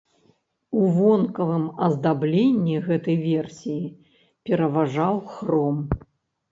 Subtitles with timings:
[0.83, 3.87] У вонкавым аздабленні гэтай версіі
[4.51, 5.77] пераважаў хром.